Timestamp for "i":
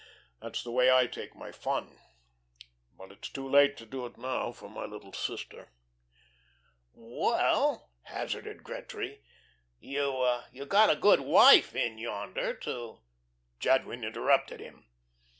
0.91-1.05